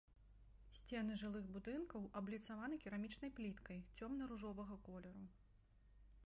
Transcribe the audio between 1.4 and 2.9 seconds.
будынкаў абліцаваны